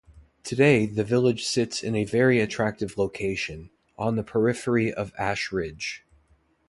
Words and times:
Today 0.43 0.87
the 0.87 1.03
village 1.03 1.45
sits 1.45 1.83
in 1.83 1.93
a 1.93 2.05
very 2.05 2.39
attractive 2.39 2.97
location, 2.97 3.69
on 3.99 4.15
the 4.15 4.23
periphery 4.23 4.91
of 4.91 5.13
Ashridge. 5.15 6.03